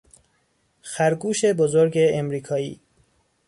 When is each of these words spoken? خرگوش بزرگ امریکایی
خرگوش 0.81 1.45
بزرگ 1.45 1.93
امریکایی 1.97 2.79